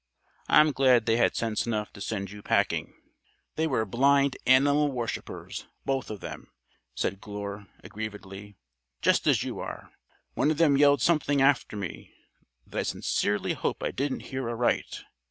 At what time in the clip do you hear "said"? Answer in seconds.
6.95-7.21